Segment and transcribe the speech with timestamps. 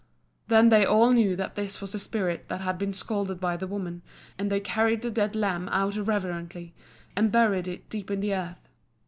[0.47, 3.67] Then they all knew that this was the spirit that had been scalded by the
[3.67, 4.01] woman,
[4.35, 6.73] and they carried the dead lamb out reverently,
[7.15, 8.67] and buried it deep in the earth.